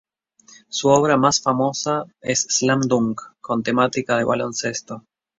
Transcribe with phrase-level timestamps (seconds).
[0.67, 5.05] Su obra más famosa es "Slam Dunk", con temática de baloncesto.